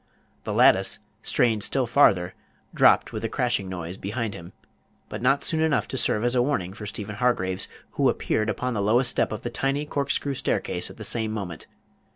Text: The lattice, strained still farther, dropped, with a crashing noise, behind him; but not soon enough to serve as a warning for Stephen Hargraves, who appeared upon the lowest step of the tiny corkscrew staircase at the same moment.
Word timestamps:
The 0.45 0.51
lattice, 0.53 0.97
strained 1.21 1.61
still 1.61 1.85
farther, 1.85 2.33
dropped, 2.73 3.13
with 3.13 3.23
a 3.23 3.29
crashing 3.29 3.69
noise, 3.69 3.97
behind 3.97 4.33
him; 4.33 4.51
but 5.09 5.21
not 5.21 5.43
soon 5.43 5.59
enough 5.61 5.87
to 5.89 5.95
serve 5.95 6.23
as 6.23 6.33
a 6.33 6.41
warning 6.41 6.73
for 6.73 6.87
Stephen 6.87 7.17
Hargraves, 7.17 7.67
who 7.91 8.09
appeared 8.09 8.49
upon 8.49 8.73
the 8.73 8.81
lowest 8.81 9.11
step 9.11 9.31
of 9.31 9.43
the 9.43 9.51
tiny 9.51 9.85
corkscrew 9.85 10.33
staircase 10.33 10.89
at 10.89 10.97
the 10.97 11.03
same 11.03 11.29
moment. 11.31 11.67